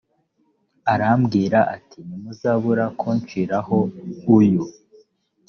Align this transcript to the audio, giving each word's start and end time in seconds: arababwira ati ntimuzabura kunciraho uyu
arababwira 0.93 1.59
ati 1.75 1.97
ntimuzabura 2.05 2.85
kunciraho 2.99 3.77
uyu 4.37 4.63